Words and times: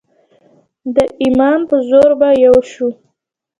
د 0.95 0.97
ایمان 1.23 1.59
په 1.69 1.75
زور 1.89 2.11
به 2.19 2.29
یو 2.45 2.55
شو. 2.71 2.87